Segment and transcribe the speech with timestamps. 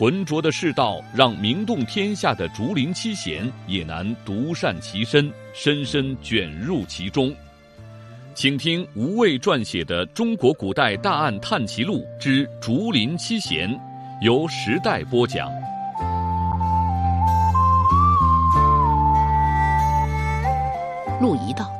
[0.00, 7.30] 浑浊的世道，让名动天下的竹林七贤也难独善其身，深深卷入其中。
[8.34, 13.68] 请听吴畏撰写的《中国古代大案探奇录之竹林七贤》，
[14.22, 15.50] 由时代播讲。
[21.20, 21.70] 陆仪道：“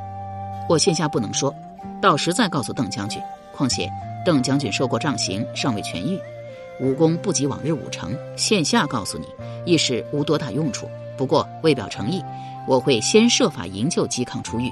[0.69, 1.51] 我现下不能说，
[1.99, 3.19] 到时再告诉邓将军。
[3.51, 3.89] 况且
[4.23, 6.19] 邓将军受过杖刑，尚未痊愈。”
[6.81, 9.27] 武功不及往日五成，现下告诉你，
[9.65, 10.89] 亦是无多大用处。
[11.15, 12.23] 不过为表诚意，
[12.67, 14.71] 我会先设法营救嵇康出狱。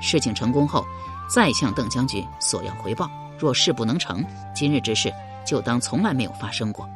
[0.00, 0.82] 事情成功后，
[1.30, 3.10] 再向邓将军索要回报。
[3.38, 5.12] 若事不能成，今日之事
[5.44, 6.88] 就当从来没有发生过。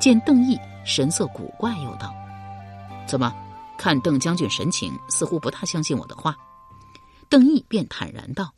[0.00, 2.12] 见邓毅神色古怪，又道
[3.06, 3.32] ：“怎么？
[3.78, 6.36] 看邓将军神情，似乎不大相信我的话。”
[7.28, 8.52] 邓毅便坦然道：“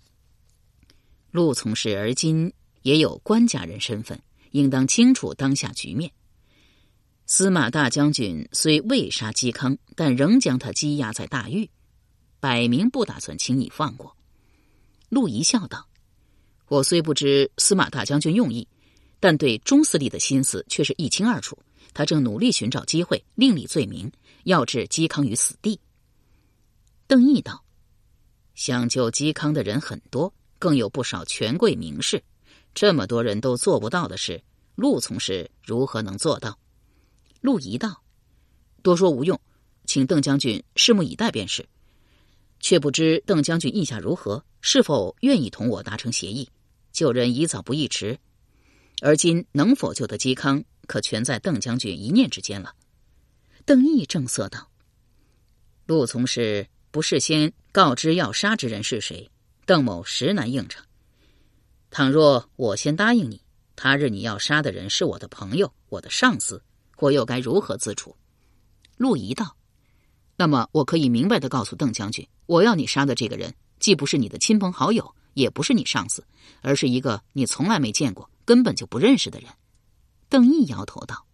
[1.33, 4.19] 陆从事而今也有官家人身份。”
[4.53, 6.11] 应当清楚当下局面。
[7.27, 11.69] 司马大将军虽未杀嵇康，但仍将他羁押在大狱，
[12.41, 14.17] 摆明不打算轻易放过。
[15.11, 15.89] 陆仪笑道
[16.69, 18.67] ：“我虽不知司马大将军用意，
[19.21, 21.59] 但对钟司令的心思却是一清二楚。
[21.93, 24.11] 他正努力寻找机会另立罪名，
[24.45, 25.81] 要置嵇康于死地。”
[27.07, 27.65] 邓毅道
[28.55, 32.23] ：“想救嵇康的人很多，更有不少权贵名士。”
[32.81, 34.41] 这么多人都做不到的事，
[34.77, 36.57] 陆从事如何能做到？
[37.41, 38.05] 陆仪道
[38.85, 39.41] ：“多说无用，
[39.85, 41.69] 请邓将军拭目以待便是。
[42.61, 44.45] 却不知邓将军意下如何？
[44.61, 46.49] 是否愿意同我达成协议？
[46.93, 48.17] 救人宜早不宜迟。
[49.01, 52.73] 而今能否救得嵇康，可全在邓将军一念之间了。”
[53.67, 54.71] 邓毅正色道
[55.87, 59.29] ：“陆从事不事先告知要杀之人是谁，
[59.67, 60.81] 邓某实难应承。”
[61.99, 63.43] 倘若我先答应你，
[63.75, 66.63] 他日你要杀的人是我的朋友、我的上司，
[66.99, 68.15] 我又该如何自处？
[68.97, 69.57] 陆仪道
[70.39, 76.25] ：“那么我可以明白的告诉邓将军，我要你杀的这个人，既不是你的亲朋好友，也不是你上司，
[76.61, 79.51] 而是一个你从来没见过、根本就不认识的人。”
[80.31, 81.27] 邓毅摇头道：“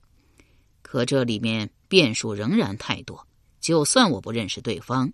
[0.81, 3.27] 可这里面变数仍然太多。
[3.61, 5.13] 就算我不认识对方，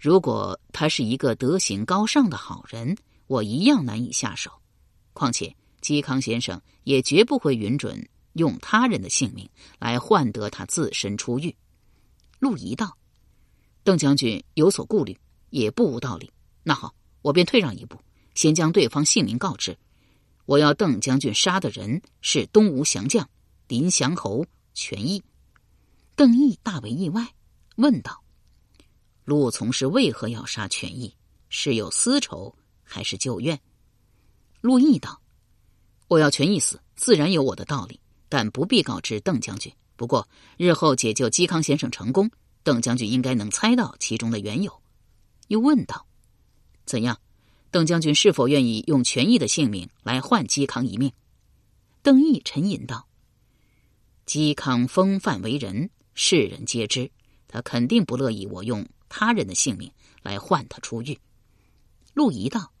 [0.00, 4.50] 如果他是一个德行高尚的好人，我一样难以下手。”
[5.18, 5.52] 况且，
[5.82, 11.52] 嵇康先生也绝不会允准用他人的性命来换得他自身出狱。
[12.38, 12.96] 陆仪道
[13.82, 15.18] ：“邓将军有所顾虑，
[15.50, 16.32] 也不无道理。
[16.62, 18.00] 那好，我便退让一步，
[18.36, 19.76] 先将对方姓名告知。
[20.46, 23.28] 我要邓将军杀的人是东吴降将
[23.66, 25.20] 林祥侯权益。”
[26.14, 27.34] 邓毅大为意外，
[27.74, 28.22] 问道
[29.26, 31.12] ：“陆从是为何要杀权益？
[31.48, 32.54] 是有私仇，
[32.84, 33.58] 还是旧怨？”
[34.60, 35.20] 陆毅道
[36.08, 39.72] ：“我要权益死，自然有我的道理，但不必告知邓将军。
[39.94, 42.28] 不过日后解救嵇康先生成功，
[42.64, 44.82] 邓将军应该能猜到其中的缘由。”
[45.46, 46.06] 又问道
[46.84, 47.20] ：“怎样？
[47.70, 51.12] 邓将军是否愿意用权益的性命来换嵇康一命？”
[52.02, 53.06] 邓毅沉吟道
[54.26, 57.08] ：“嵇康风范为人，世人皆知，
[57.46, 59.92] 他肯定不乐意我用他人的性命
[60.22, 61.16] 来换他出狱。”
[62.12, 62.72] 陆仪道。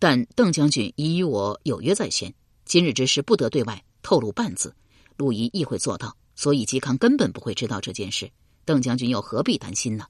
[0.00, 2.34] 但邓将军已与我有约在先，
[2.64, 4.74] 今日之事不得对外透露半字。
[5.18, 8.30] 陆仪亦会做到，所以嵇康根本不会知道这件事。
[8.64, 10.06] 邓将军又何必担心呢？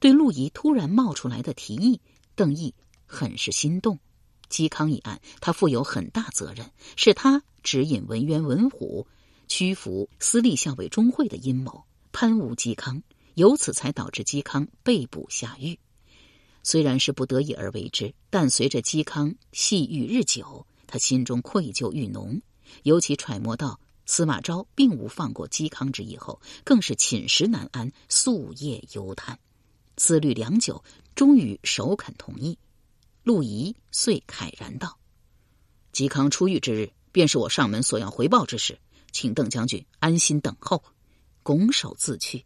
[0.00, 2.00] 对陆仪突然冒出来的提议，
[2.34, 2.74] 邓毅
[3.06, 4.00] 很是心动。
[4.50, 9.06] 嵇康一案，他负有很大责任，是他指引文渊、文虎
[9.46, 13.00] 屈服私立校尉钟会的阴谋，攀污嵇康，
[13.34, 15.78] 由此才导致嵇康被捕下狱。
[16.62, 22.40] 虽然是不得已而为之，但随着嵇康戏欲日久，他心中愧疚愈浓。
[22.82, 29.38] 尤其揣摩到司马昭并无放过嵇康之意后，更是寝食难安，夙夜忧叹。
[29.96, 30.84] 思虑良久，
[31.14, 32.58] 终于首肯同意。
[33.24, 34.98] 陆仪遂慨然道
[35.92, 38.78] ：“嵇康出狱之日，便是我上门索要回报之时，
[39.12, 40.82] 请邓将军安心等候，
[41.42, 42.44] 拱手自去。”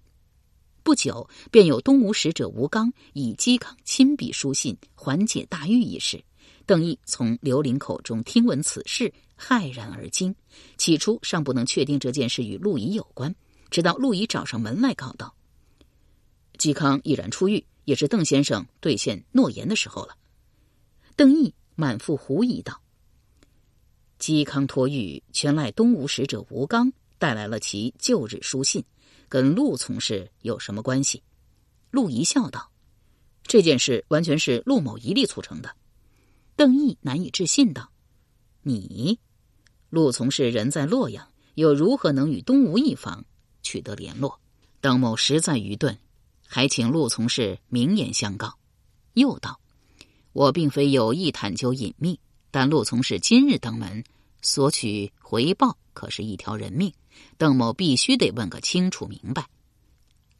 [0.83, 6.23] 不久，便有东吴使者吴刚以嵇康亲笔书信缓解大狱一事。
[6.67, 10.35] 邓毅从刘伶口中听闻此事，骇然而惊。
[10.77, 13.35] 起初尚不能确定这件事与陆仪有关，
[13.71, 15.35] 直到陆仪找上门来告道
[16.59, 20.17] ：“嵇康毅然出狱，也是邓先生兑现诺言的时候了。
[21.15, 22.81] 邓毅满腹狐疑道
[24.19, 28.85] ：“嵇康脱狱，全赖东吴使者吴刚带来了其旧日书信，
[29.33, 31.23] 跟陆从事有什么关系？”
[31.91, 32.71] 陆仪笑道
[33.49, 35.75] ：“这件事完全是陆某一力促成的。”
[36.55, 37.91] 邓毅难以置信道
[38.61, 39.19] ：“你，
[39.89, 43.25] 陆从事人在洛阳，又如何能与东吴一方
[43.63, 44.39] 取得联络？”
[44.83, 45.99] 邓某实在愚钝，
[46.47, 48.59] 还请陆从事明言相告。
[49.15, 49.59] 又道
[50.35, 52.21] ：“我并非有意探究隐秘，
[52.51, 54.05] 但陆从事今日登门
[54.43, 56.93] 索取回报，可是一条人命。
[57.37, 59.49] 邓某必须得问个清楚明白。”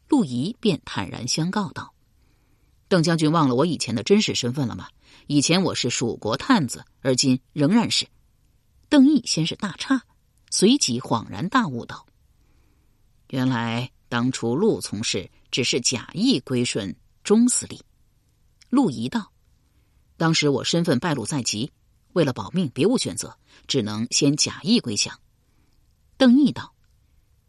[0.09, 1.93] 陆仪便坦然相告道
[2.87, 4.87] ：“邓将军忘了我以前的真实身份了吗？”
[5.27, 8.05] 以前我是蜀国探子，而今仍然是。
[8.89, 10.01] 邓毅先是大诧，
[10.51, 12.05] 随即恍然大悟道
[13.29, 17.79] ：“原来当初陆从事只是假意归顺钟司令。”
[18.69, 19.31] 陆仪道
[20.17, 21.71] ：“当时我身份败露在即，
[22.11, 25.17] 为了保命，别无选择，只能先假意归降。”
[26.23, 26.73] 邓毅道：“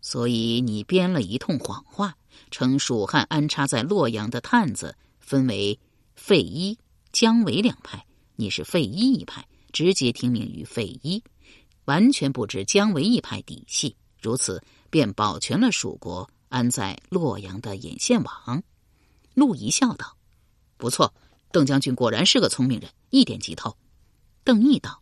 [0.03, 2.17] 所以你编了一通谎话，
[2.51, 5.79] 称蜀汉安插在洛阳的探子分为
[6.17, 6.77] 费祎。”
[7.13, 8.05] 姜维两派，
[8.35, 11.23] 你是费祎一派，直接听命于费祎，
[11.85, 14.61] 完全不知姜维一派底细，如此
[14.91, 18.61] 便保全了蜀国安在洛阳的引线网。
[19.35, 20.17] 陆仪笑道
[20.77, 21.15] ：“不错，
[21.53, 23.77] 邓将军果然是个聪明人，一点即透。”
[24.43, 25.01] 邓毅道：“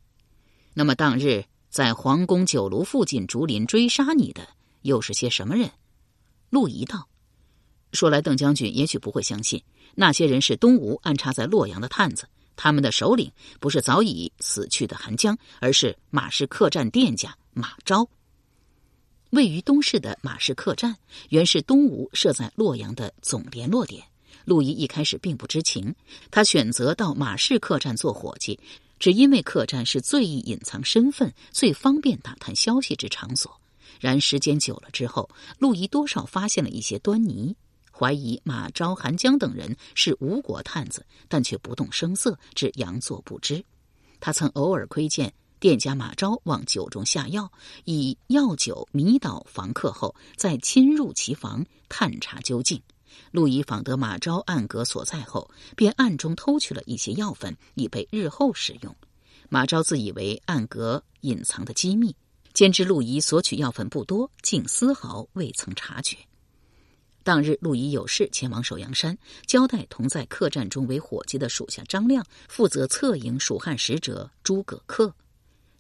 [0.74, 4.46] 那么当日在皇宫酒楼附近竹林追杀你的，
[4.82, 5.70] 又是些什么人？”
[6.50, 7.08] 陆仪道
[7.94, 9.64] ：“说来，邓将军也许不会相信。”
[9.96, 18.06] 那些人是东吴安插在洛阳的探子，他们的首领不是早已死去的韩江，而是马氏客栈店家马昭。
[19.30, 20.94] 位于东市的马氏客栈，
[21.30, 24.04] 原是东吴设在洛阳的总联络点。
[24.44, 25.94] 陆仪一开始并不知情，
[26.30, 28.58] 他选择到马氏客栈做伙计，
[29.02, 33.60] 只因为客栈是最易隐藏身份、最方便打探消息之场所。
[33.99, 35.28] 然时间久了之后，
[35.58, 37.56] 陆仪多少发现了一些端倪。
[37.90, 43.64] 怀疑马昭、韩江等人是吴国探子，但却不动声色，只佯作不知。
[44.20, 47.50] 他曾偶尔窥见店家马昭往酒中下药，
[47.84, 52.81] 以药酒迷倒房客后，再侵入其房探查究竟。
[53.31, 58.94] 陆仪访得马昭暗格所在后，便暗中偷取了一些药粉，以备日后使用。
[59.49, 62.14] 马昭自以为暗格隐藏的机密，
[62.55, 66.17] 兼知陆仪索取药粉不多，竟丝毫未曾察觉。
[67.25, 69.17] 当日，陆仪有事前往首阳山，
[69.47, 75.12] 交代同在客栈中为伙计的属下张亮负责策应蜀汉使者诸葛恪。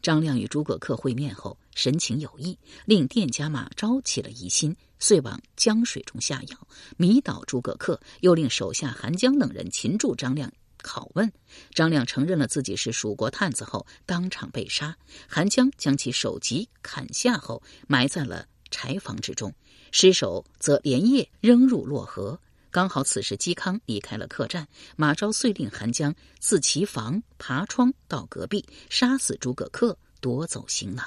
[0.00, 10.52] 张亮与诸葛恪会面后，神情有异，令店家马昭起了疑心，遂往江水中下药迷倒诸葛恪，又令手下韩江等人擒住张亮
[10.82, 11.32] 拷问。
[11.70, 14.96] 张亮承认了自己是蜀国探子后，当场被杀。
[15.28, 19.54] 韩江将其首级砍下后，埋在了柴房之中。
[19.90, 22.38] 尸首则连夜扔入洛河。
[22.70, 24.66] 刚好此时嵇康离开了客栈，
[24.96, 31.04] 马昭遂令韩江自其房爬窗到隔壁，杀死诸葛恪，夺走行囊。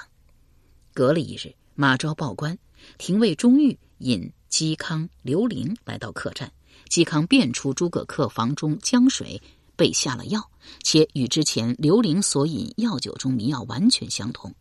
[0.96, 2.58] 隔了一日，马昭报官，
[2.98, 6.50] 廷尉钟玉引嵇康、刘伶来到客栈。
[6.90, 9.42] 嵇康辨出诸葛恪房中江水
[9.76, 10.50] 被下了药，
[10.84, 14.56] 且与之前刘伶所饮药酒中迷药完全相同。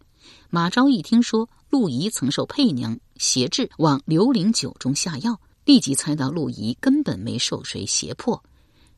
[0.51, 8.43] 马昭一听说陆仪曾受佩娘挟制往刘伶酒中下药，立即猜到陆仪根本没受谁胁迫，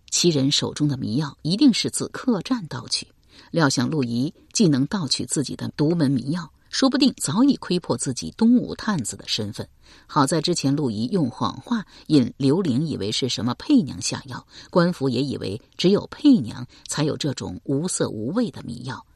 [0.08, 3.06] 其人手中的迷药一定是自客栈盗取。
[3.50, 9.66] 料想陆仪既能盗取自己的独门迷药，说不定早已窥破自己东吴探子的身份。
[10.06, 19.06] 好在之前陆仪用谎话引刘伶以为是什么配娘下药，官府也以为只有配娘才有这种无色无味的迷药。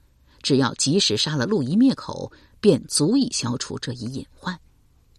[0.40, 4.58] 只要及时杀了陆仪灭口，便足以消除这一隐患。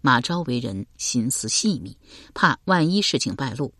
[0.02, 1.96] 马昭为人心思细密，
[2.34, 3.72] 怕万一事情败露，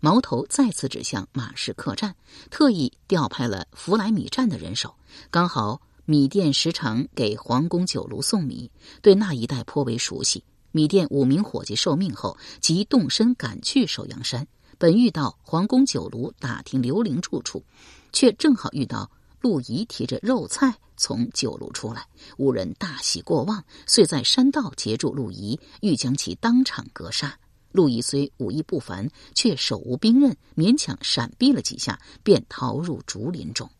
[0.00, 2.16] 矛头再次指向马氏客栈，
[2.50, 4.96] 特意调派了福来米站的人手。
[5.30, 8.70] 刚好米店时常给皇宫酒炉送米，
[9.02, 10.42] 对那一带颇为熟悉。
[10.72, 14.48] 米店五名伙计受命后，即动身赶去首阳山，
[14.78, 17.62] 本欲到皇宫酒炉打听刘伶住处，
[18.10, 19.10] 却正好遇到。
[19.42, 22.06] 陆仪提着肉菜从酒楼出来，
[22.38, 27.38] 五人大喜过望，遂在山道截住陆仪，欲将其当场格杀。
[27.70, 33.70] 陆仪虽武艺不凡，却手无兵刃，勉强闪避了几下，便逃入竹林中。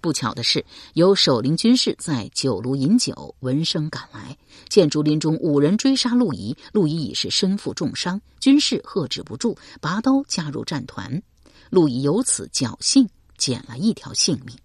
[0.00, 4.36] 不巧的是，有守陵军士在酒炉饮酒，闻声赶来，
[4.68, 11.22] 见竹林中五人追杀陆仪，陆仪已是身负重伤，军士喝止不住，拔刀加入战团。
[11.70, 14.56] 陆仪由此侥幸捡了一条性命。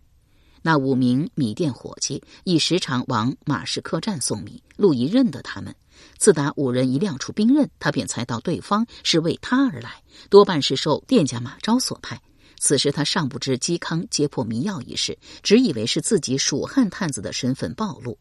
[0.62, 5.76] 那五名米店伙计亦时常往马氏客栈送米，陆仪认得他们。
[6.18, 12.22] 自打五人一亮出兵刃，他便猜到对方是为他而来，多半是受店家马昭所派。
[12.64, 18.20] 此时他尚不知嵇康揭破迷药一事，只以为是自己蜀汉探子的身份暴露。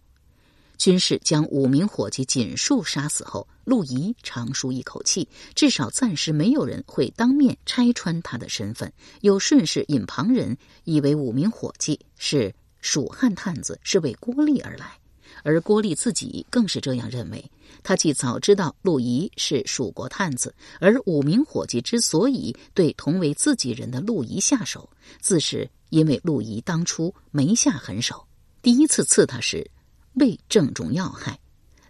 [0.78, 14.99] 军士将五名伙计尽数杀死后，陆仪长舒一口气，至少暂时没有人会当面拆穿他的身份，又顺势引旁人以为五名伙计是蜀汉探子，是为郭丽而来。
[15.42, 17.50] 而郭丽自己更是这样认为。
[17.82, 28.26] 他既早知道陆仪是蜀国探子，而五名伙计之所以对同为自己人的陆仪下手，自是因为陆仪当初没下狠手。
[28.60, 29.70] 第一次刺他时
[30.14, 31.38] 未正中要害，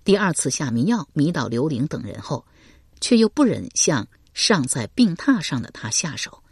[0.05, 2.47] 第二次下迷药迷倒刘玲等人后，
[3.01, 6.43] 却又不忍向尚在病榻上的他下手。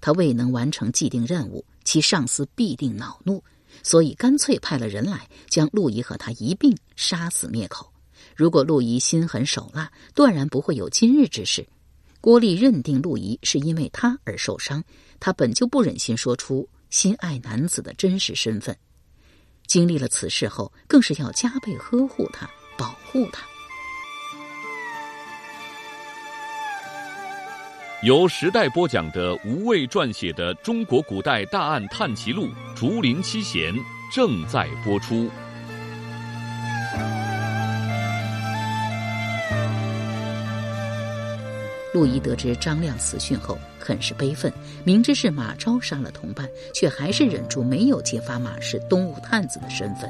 [0.00, 3.42] 他未能完成既定任务，其上司必定恼怒。
[3.82, 7.92] 所以干脆派了人来，将陆仪和他一并杀死灭口。
[8.36, 11.66] 如果陆仪心狠手辣，断然不会有今日之事。
[12.20, 14.82] 郭丽认定陆仪是因为他而受伤，
[15.20, 18.76] 他本就不忍心说出心爱男子的真实身份。
[19.66, 23.46] 经历了此事后，更是要加倍呵护他，保护他。
[28.04, 33.74] 由时代播讲的吴畏撰写的《中国古代大案探奇录·竹林七贤》
[34.14, 35.28] 正在播出。
[41.92, 44.52] 陆仪得知张亮死讯后，很是悲愤。
[44.84, 50.08] 明知是马超杀了同伴，却还是忍住没有揭发马氏东吴探子的身份。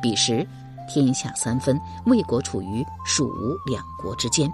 [0.00, 0.46] 彼时，
[0.88, 4.50] 天下三分，魏国处于蜀吴两国之间。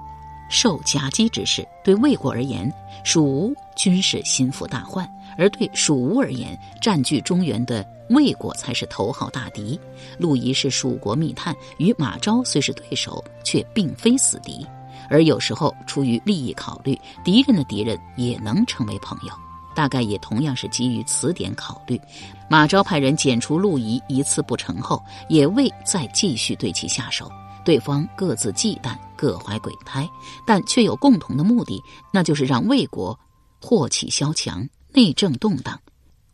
[0.48, 2.72] 受夹击之势，对魏国而言，
[3.02, 9.78] 蜀吴均是心腹大患；而对蜀吴而言，占据中原的魏国才是头号大敌。
[10.18, 14.66] 陆仪是蜀国密探，与马昭虽是对手，却并非死敌。
[15.10, 19.32] 而有时候出于利益考虑，敌人的敌人也能成为朋友。
[19.74, 22.00] 大概也同样是基于此点考虑，
[22.48, 27.28] 马昭派人剪除陆仪一次不成后，也未再继续对其下手。
[27.64, 30.08] 对方各自忌惮，各怀鬼胎，
[30.46, 33.18] 但却有共同的目的，那就是让魏国
[33.60, 35.80] 祸起萧墙，内政动荡。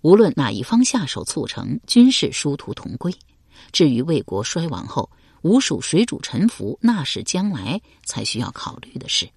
[0.03, 3.15] 无论哪一方下手促成，均是殊途同归。
[3.71, 5.11] 至于魏国衰亡后，
[5.43, 9.29] 吴蜀水主臣服，那是将来才需要考虑的事。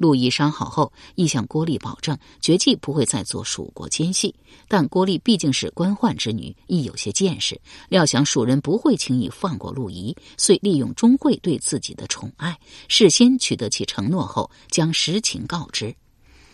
[0.00, 4.34] 陆仪伤好后，亦向郭丽保证，绝技不会再做蜀国奸细。
[4.66, 15.94] 但郭丽毕竟是官宦之女，亦有些见识，料想蜀人不会轻易放过陆仪，遂利用钟会对自己的宠爱，事先取得其承诺后，将实情告知。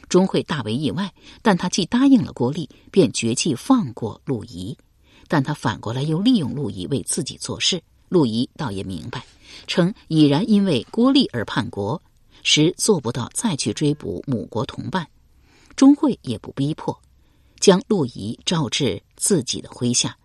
[0.08, 4.76] 钟会大为意外，但他既答应了郭丽，便决计放过陆仪。
[5.28, 7.80] 但他反过来又利用陆仪为自己做事。
[8.08, 9.24] 陆仪倒也明白，
[9.68, 12.02] 称已然因为郭丽而叛国。
[12.42, 15.06] 时做不到再去追捕母国同伴，
[15.74, 16.98] 钟会也不逼迫，
[17.58, 20.16] 将陆仪召至自己的麾下，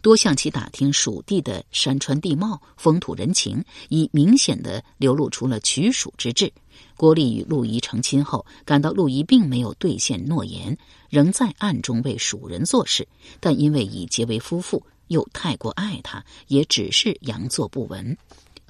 [0.00, 6.52] 多向其打听蜀地的山川地貌、风土人情，已明显的流露出了取蜀之志。
[6.96, 10.76] 郭丽与陆仪成亲后，感到陆仪并没有兑现诺言，
[11.10, 13.06] 仍在暗中为蜀人做事，
[13.40, 18.16] 但因为已结为夫妇，又太过爱他，也只是佯作不闻。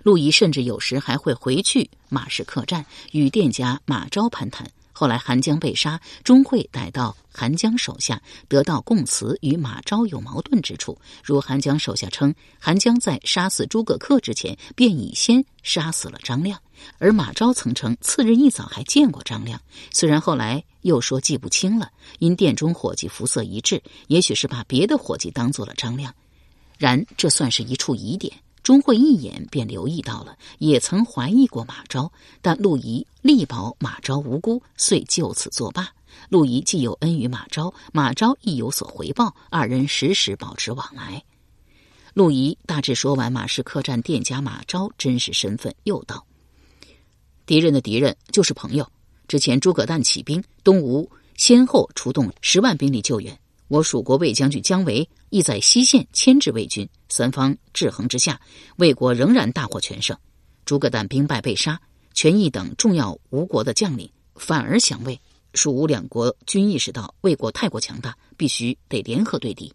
[0.06, 4.70] 陆仪甚至有时还会回去马氏客栈与店家马昭攀谈。
[4.92, 10.96] 后来韩江被杀，钟会逮到韩江手下，得到供词与马昭有矛盾之处。
[11.24, 16.56] 如韩江手下称，韩江在杀死诸葛恪之前便已先杀死了张亮，
[16.98, 19.60] 而马昭曾称次日一早还见过张亮。
[19.90, 26.14] 虽然后来又说记不清了，因店中伙计肤色一致，也许是把别的伙计当做了张亮。
[26.78, 28.32] 然这算是一处疑点。
[28.66, 32.10] 钟会一眼便留意到了，也曾怀疑过马昭，
[32.42, 35.88] 但陆仪力保马昭无辜，遂就此作罢。
[36.30, 41.22] 陆仪既有恩于马昭，马昭亦有所回报，二人时时保持往来。
[42.12, 46.26] 陆仪大致说完马氏客栈店家马昭真实身份，又道
[47.46, 48.90] ：“敌人的敌人就是朋友。
[49.28, 58.40] 之前诸葛诞起兵，东吴先后出动十万兵力救援。”我蜀国魏将军姜维亦在西线牵制魏军，三方制衡之下，
[58.76, 60.16] 魏国仍然大获全胜。
[60.64, 61.80] 诸葛诞兵败被杀，
[62.14, 65.20] 权益等重要吴国的将领反而降魏。
[65.54, 69.72] 蜀吴两国均意识到魏国太过强大，必须得联合对敌。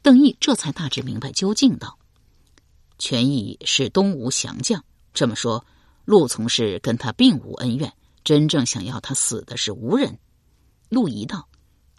[0.00, 1.98] 邓毅这才大致明白究竟，道
[2.98, 5.66] ：“权益是东吴降将，这么说，
[6.04, 7.92] 陆从事跟他并无恩怨，
[8.24, 10.18] 真正想要他死的是吴人。”
[10.88, 11.48] 陆仪道：“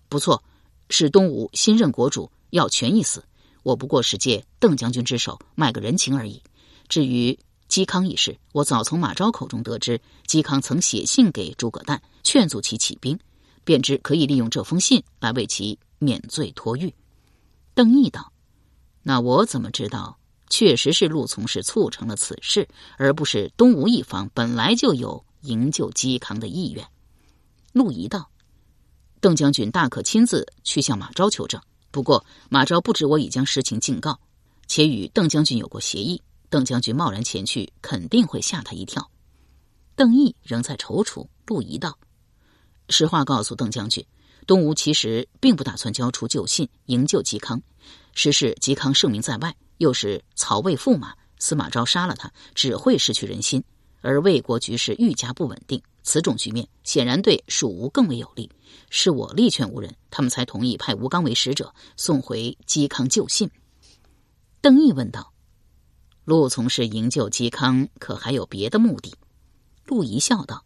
[0.08, 0.44] 不错，
[0.96, 3.26] 是东吴新任国主要权一死，
[3.64, 6.40] 我不过是借邓将军之手卖个人情而已。
[6.88, 13.18] 至于……”嵇康一事，我早从马昭口中得知，嵇康曾写信给诸葛诞，劝阻其起兵，
[13.64, 16.94] 便知可以利用这封信来为其免罪脱狱。
[17.74, 18.32] 邓毅道
[19.02, 20.20] ：“那我怎么知道，
[20.52, 22.68] 确实是陆从事促成了此事，
[23.00, 26.86] 而不是东吴一方本来就有营救嵇康的意愿？”
[27.74, 28.30] 陆仪道
[29.24, 31.62] ：“邓将军大可亲自去向马昭求证，
[31.92, 34.20] 不过马昭不知我已将实情尽告，
[34.68, 39.10] 且与邓将军有过协议。”邓将军贸然前去，肯定会吓他一跳。
[39.96, 41.98] 邓毅仍在踌躇，陆仪道
[42.89, 44.06] ：“实话告诉邓将军，
[44.46, 47.62] 东吴其实并不打算交出旧信营救嵇康。
[48.13, 53.63] 实是嵇康盛名在外，又是曹魏驸马，司马昭杀了他，只会失去人心。
[54.03, 58.51] 而魏国局势愈加不稳定，此种局面显然对蜀吴更为有利。
[58.91, 63.50] 是我力劝吴人，他们才同意派吴刚为使者送回嵇康旧信。”
[64.62, 65.33] 邓毅问道。
[66.25, 69.13] 陆从事营救嵇康，可还有别的目的？
[69.86, 70.63] 陆仪笑道：“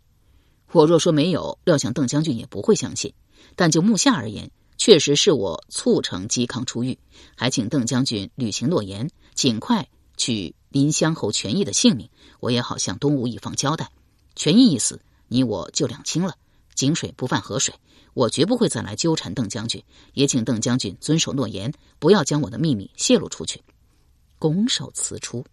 [0.71, 3.13] 我若说没有，料想邓将军也不会相信。
[3.55, 6.99] 但就目下而言，确实是我促成嵇康出狱，
[7.35, 12.09] 还请邓将军履行诺言，尽快取临湘侯权益的性命。
[12.39, 13.91] 我也好向东吴一方交代，
[14.35, 16.35] 权益一死，你我就两清了。
[16.75, 17.73] 井水不犯河水，
[18.13, 19.83] 我绝不会再来纠缠邓将军。
[20.13, 23.61] 也请邓将军遵守诺言，不要将我的秘密泄露出去。”
[24.37, 25.43] 拱手辞出，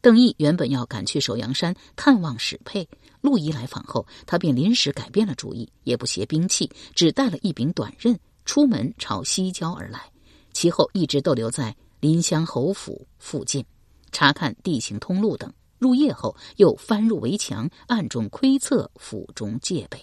[0.00, 2.88] 邓毅原本要赶去首阳山看望史佩，
[3.20, 10.10] 陆仪来访后，他便临时改变了主意，也不携兵器，只带了一柄短刃，出门朝西郊而来。
[10.52, 13.64] 其后一直逗留在临湘侯府附近，
[14.12, 15.52] 查看地形通路等。
[15.78, 19.98] 入夜后，又翻入围墙，暗中窥测府中戒备。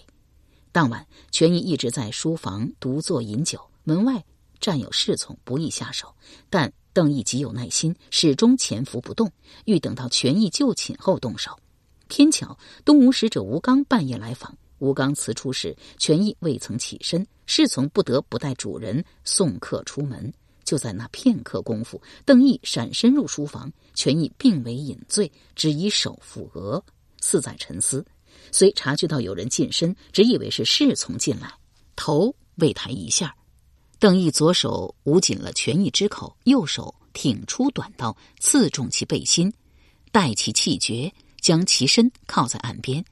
[0.72, 4.24] 当晚，权益一直在书房独坐饮酒，门外
[4.60, 6.14] 站有侍从，不易下手，
[6.50, 6.72] 但。
[6.94, 9.30] 邓毅极有耐心，始终潜伏不动，
[9.66, 11.56] 欲等到权益就寝后动手。
[12.08, 20.32] 偏巧东吴使者吴刚半夜来访，吴刚辞出时，权益未曾起身，侍从不得不带主人送客出门。
[20.68, 26.84] 就在那片刻功夫，邓毅闪身入书房，权益并未饮醉，只以手抚额，
[27.22, 28.04] 似在沉思。
[28.52, 31.50] 虽察觉到有人近身，只以为是侍从进来，
[31.96, 33.34] 头未抬一下。
[33.98, 39.50] 邓毅左手捂紧了权益之口，右手挺出短刀，刺中其背心，
[40.12, 43.02] 待其气绝，将其身靠在岸边，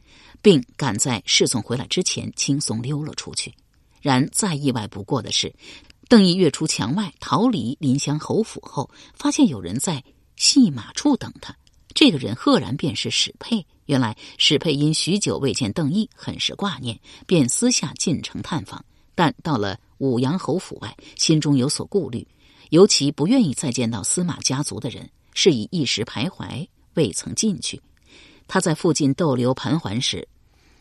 [0.42, 3.54] 并赶在侍从回来之前轻松溜了出去。
[4.02, 5.52] 然再意外不过的是，
[6.08, 10.04] 邓毅跃出墙外，逃离临湘侯府后，发现有人在
[10.36, 11.56] 戏马处等他。
[11.94, 13.66] 这个人赫然便是史沛。
[13.86, 18.84] 原来史沛因许久未见邓毅，很是挂念，便私下进城探访。
[19.14, 22.26] 但到了武阳侯府外，心中有所顾虑，
[22.70, 27.80] 尤其不愿意再见到司马家族的人，是以一时徘徊，未曾进去。
[28.46, 30.28] 他在附近逗留盘桓时，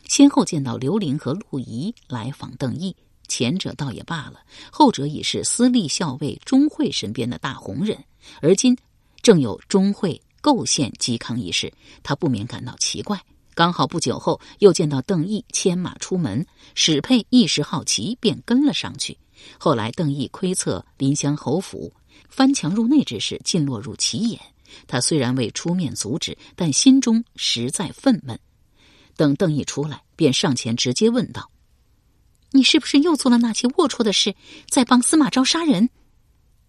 [0.06, 2.94] 先后见到刘玲和陆仪来访邓毅，
[3.28, 8.04] 前者倒也罢了，后者已是私立校尉钟会身边的大红人，
[8.40, 8.76] 而今
[9.22, 13.20] 正有钟会构陷嵇康一事，他不免感到奇怪。
[13.54, 19.16] 刚好不久后，又见到邓毅牵马出门，史佩一时好奇，便跟了上去。
[19.58, 21.92] 后来邓毅窥测临湘侯府，
[22.28, 24.38] 翻墙入内之事，尽落入其眼。
[24.86, 28.36] 他虽然未出面阻止，但心中实在愤懑。
[29.16, 31.50] 等邓毅出来，便上前直接问道
[32.56, 34.34] ：“你是不是又做了那些龌龊的事，
[34.68, 35.90] 在帮司马昭杀人？”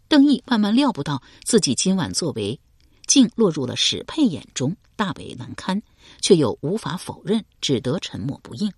[0.09, 2.59] 邓毅万万料不到自己今晚作为，
[3.07, 5.81] 竟落入了史佩眼中，大为难堪。
[6.21, 8.71] 却又无法否认，只得沉默不应。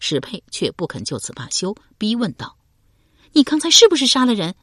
[0.00, 2.56] 史佩却不肯就此罢休，逼问道
[3.32, 4.56] ：“你刚才是不是杀了人？”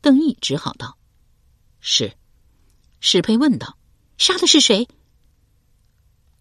[0.00, 0.96] 邓毅只好道
[1.80, 2.12] ：“是。”
[3.00, 3.76] 史佩问道
[4.16, 4.88] ：“杀的是谁？”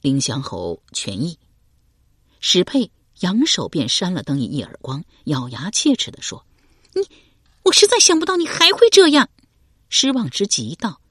[0.02, 1.40] 凌祥侯权益。
[2.40, 6.46] 史佩扬手便扇了邓毅一耳光，咬牙切齿的说
[6.94, 7.02] ：“你，
[7.64, 9.30] 我实在想不到你还会这样。”
[9.90, 11.02] 失望之极道：“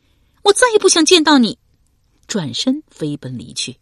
[0.45, 1.59] 我再也不想见到你。”
[2.27, 3.77] 转身飞奔离去。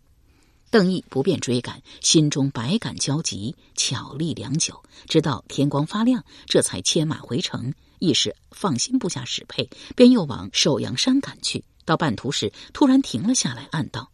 [0.71, 7.73] 邓毅不便追赶，心中百感交集，巧立良久，直到天光发亮，这才牵马回城。
[7.99, 11.65] 一时放心不下史沛，便又往寿阳山赶去。
[11.85, 14.11] 到半途时，突然停了下来，暗道：“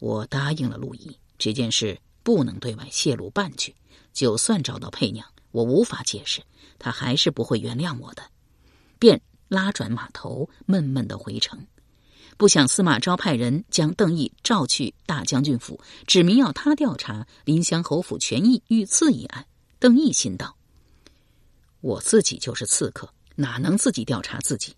[0.00, 3.74] 我答应了陆毅，这件事不能对外泄露半句。
[4.12, 6.42] 就算找到佩娘，我无法解释，
[6.78, 8.22] 他还是不会原谅我的。”
[8.98, 11.66] 便拉转马头，闷闷的回城。
[12.36, 19.46] 不想司马昭派人将邓毅召去大将军府，指明要他调查临湘侯府权益遇刺一案。
[19.78, 20.56] 邓毅心道
[21.80, 24.74] ：“我自己就是刺客，哪能自己调查自己？”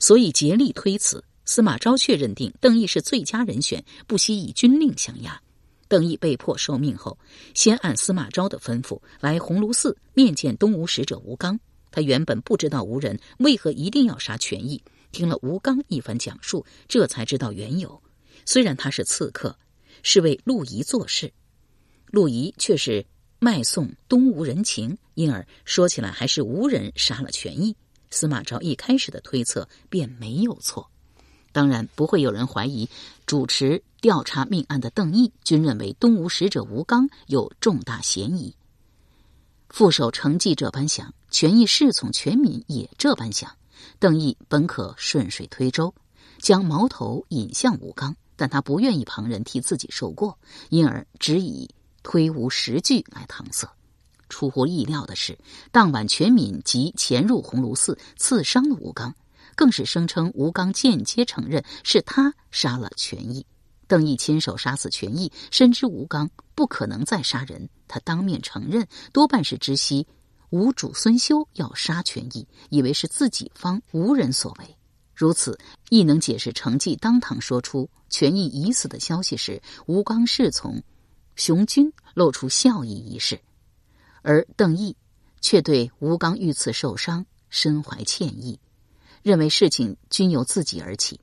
[0.00, 1.22] 所以竭力推辞。
[1.44, 5.40] 司马昭却认定邓毅是最佳人选，不惜以军令相压。
[5.88, 7.18] 邓毅被迫受命后，
[7.54, 11.58] 先按司马昭的吩咐来鸿胪寺面见东吴使者吴刚。
[11.90, 18.02] 他原本不知道吴人为何一定要杀权益，听了吴刚一番讲述，这才知道缘由。
[18.44, 19.56] 虽然他是刺客，
[20.02, 21.32] 是为陆仪做事，
[22.06, 23.06] 陆仪却是
[23.38, 27.74] 卖送东吴人情，因而说起来还是吴人杀了权益。
[28.10, 30.90] 司马昭一开始的推测便没有错。
[31.56, 32.86] 当然不会有人怀疑
[33.24, 38.54] 主持调查命案的邓毅，均认为东吴使者吴刚有重大嫌疑。
[39.70, 43.50] 副手程绩这般想，权益侍从全民也这般想。
[43.98, 45.94] 邓毅本可顺水推舟，
[46.40, 50.38] 将矛头引向吴刚，但他不愿意旁人替自己受过，
[50.68, 51.70] 因而只以
[52.02, 53.66] 推吴实据来搪塞。
[54.28, 55.38] 出乎意料的是，
[55.72, 59.14] 当晚全敏即潜入鸿胪寺，刺伤了吴刚。
[59.56, 63.44] 更是声称吴刚间接承认是他杀了权益，
[63.88, 70.06] 邓毅亲手杀死权益，深知吴刚不可能再杀人，他当面承认多半是知悉
[70.50, 74.76] 吴主孙修要杀权益，以为是自己方无人所为，
[75.14, 80.82] 如此亦能解释程绩当堂说出权益已死的消息时，吴刚侍从
[81.34, 83.40] 熊军露出笑意一事，
[84.22, 84.94] 而邓毅
[85.40, 88.60] 却对吴刚遇刺受伤深怀歉意。
[89.26, 91.18] 认为事情均由自己而起，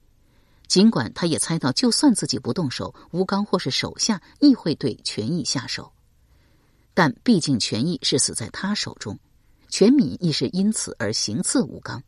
[0.68, 5.94] 尽管他也猜到，就算自己不动手，吴刚或是手下亦会对权益下手。
[6.94, 9.18] 但毕竟权益是死在他手中，
[9.70, 12.04] 全敏亦是因此而行刺吴刚。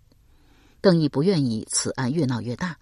[0.81, 2.77] 邓毅不愿意此案越闹越大，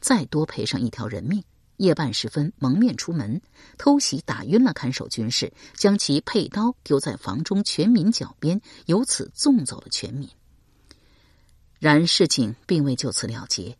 [0.00, 1.42] 再多赔上一条人命。
[1.78, 3.42] 夜半时分，蒙面出门，
[3.76, 10.28] 偷袭打晕了看守军士，将其佩刀丢在房中全敏脚边，由此纵走了全敏。
[11.82, 13.76] 然事情并未就此了结。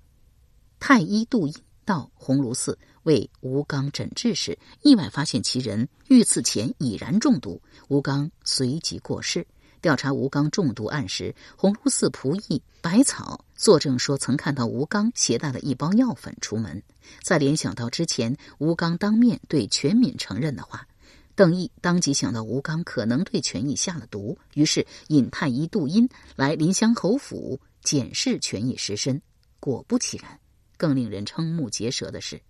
[0.80, 9.46] 太医杜英到鸿胪寺为吴刚诊治时，意外发现其人遇刺前已然中毒，吴刚随即过世。
[9.80, 16.82] 调查吴刚中毒案时，鸿胪寺仆役百草作证说曾看到吴刚携带了一包药粉出门。
[17.22, 20.88] 再联想到之前吴刚当面对全敏承认的话，
[21.36, 27.60] 邓毅当即想到吴刚可能对权益下了毒，于是引太医杜英来临湘侯府。
[27.82, 29.20] 检视权益实身，
[29.60, 30.38] 果不其然。
[30.76, 32.40] 更令人瞠目结舌的是，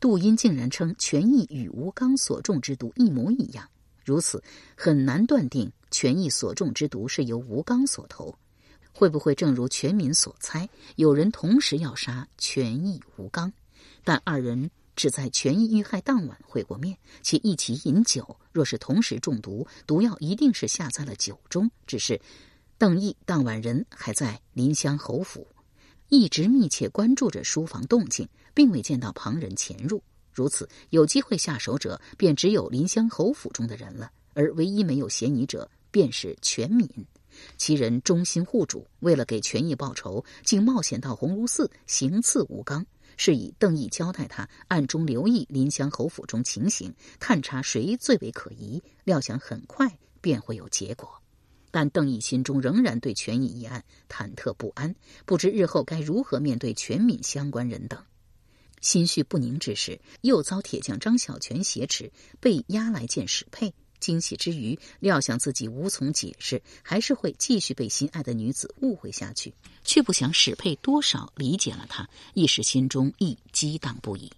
[0.00, 3.68] 杜英竟然称权益与吴刚所中之毒一模一样。
[4.04, 4.42] 如此，
[4.76, 8.34] 很难断定权益所中之毒是由吴刚所投。
[8.92, 13.52] 会不会正如全民所猜，有人同时要杀权益、吴刚？
[14.02, 18.36] 但二人只在权益遇害当晚会过面，且一起饮酒。
[18.52, 21.70] 若是同时中毒，毒药一定是下在了酒中。
[21.86, 22.20] 只是。
[22.84, 25.48] 邓毅当晚人还在临湘侯府，
[26.10, 30.02] 一直密切关注着书房动静，并未见到旁人潜入。
[30.30, 34.12] 如此，有机会下手者便只有临湘侯府中的人了。
[34.34, 36.86] 而唯一没有嫌疑者，便是全敏。
[37.56, 42.84] 其人忠心护主，为了给权益报仇，竟冒险到鸿胪寺行刺吴刚，
[43.16, 48.82] 是以邓毅交代他暗中留意临湘侯府中情形，探查谁最为可疑。
[49.04, 51.23] 料想很快便会有结果。
[51.74, 54.94] 但邓毅心中仍然对权益一案忐忑不安，
[55.26, 58.00] 不知日后该如何面对全敏相关人等。
[58.80, 63.74] 心绪不宁之时，又遭铁匠张小泉挟持，被押来见史佩。
[63.98, 74.30] 惊喜之余，料想自己无从解释，还是会继续被心爱的女子误会下去，却不想史佩多少理解了他，一时心中亦激荡不已。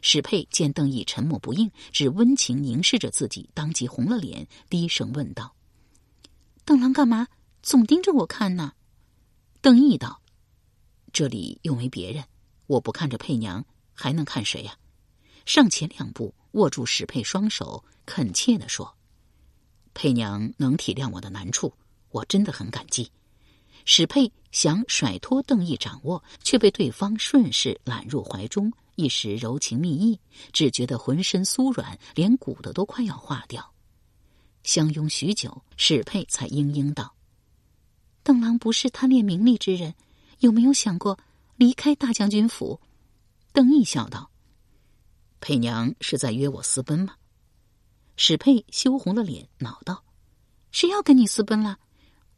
[0.00, 5.54] 史佩见邓毅沉默不应，只温情凝视着自己，当即红了脸，低声问道。
[6.70, 7.26] 邓郎干嘛
[7.64, 8.74] 总盯着我看呢？
[9.60, 10.22] 邓毅道
[11.12, 12.22] ：“这里又没别人，
[12.68, 14.78] 我不看着佩娘，还能看谁呀？”
[15.44, 18.96] 上前两步，握住史佩双手，恳切的说
[19.94, 21.74] ：“佩娘能体谅我的难处，
[22.10, 23.10] 我真的很感激。”
[23.84, 30.20] 史佩想甩脱邓毅掌握，却被对方顺势揽入怀中，一时柔情蜜意，
[30.52, 33.74] 只觉得浑身酥软，连骨头都快要化掉。
[34.62, 37.14] 相拥许久，史佩才嘤嘤道
[38.22, 39.94] ：“邓郎不是贪恋名利之人，
[40.40, 41.18] 有没有想过
[41.56, 42.80] 离开大将军府？”
[43.52, 44.30] 邓毅笑道
[45.40, 47.14] ：“佩娘是在约我私奔吗？”
[48.16, 50.04] 史佩羞红了脸，恼道
[50.70, 51.78] ：“谁要跟你私奔了？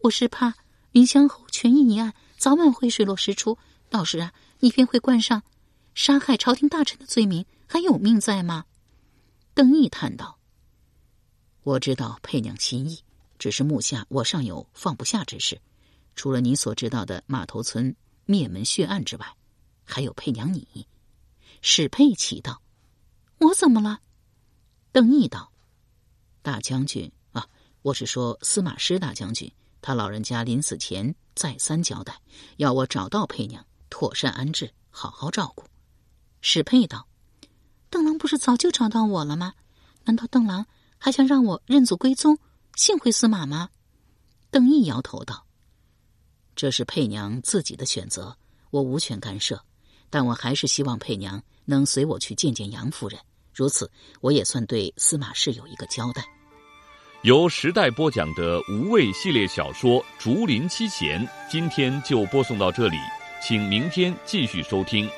[0.03, 0.55] 我是怕
[0.93, 3.59] 云香侯权益一案早晚会水落石出。
[3.91, 5.43] 到时啊，你便会冠上
[5.95, 8.65] 杀害朝廷大臣的罪名，还有命在吗？”
[9.55, 10.39] 邓毅叹道
[11.65, 12.99] ：“我知道佩娘心意，
[13.39, 15.61] 只是目下我尚有放不下之事。
[16.17, 17.95] 除了你所知道的码头村
[18.25, 19.37] 灭门血案之外，
[19.85, 20.87] 还有佩娘你。”
[21.63, 22.61] 史佩奇道
[23.39, 24.01] ：“我怎么了？”
[24.91, 25.53] 邓毅道
[26.43, 27.47] ：“大将军啊，
[27.83, 32.21] 我是说司马师大将军，他老人家临死前再三交代，
[32.57, 35.65] 要我找到佩娘，妥善安置，好好照顾。”
[36.43, 37.07] 史佩道
[37.89, 39.55] ：“邓郎不是早就找到我了吗？
[40.05, 40.67] 难道邓郎
[41.05, 42.39] 还想让我认祖归宗，
[42.77, 43.71] 幸会司马吗？”
[44.53, 45.45] 邓毅摇头道
[46.55, 48.37] ：“这是佩娘自己的选择，
[48.71, 49.61] 我无权干涉，
[50.09, 53.19] 但我还是希望佩娘能随我去见见杨夫人。”
[53.53, 56.25] 如此，我也算对司马氏有一个交代。
[57.23, 62.97] 由时代播讲的无畏系列小说《竹林七贤》，今天就播送到这里，
[63.43, 65.09] 请明天继续收听。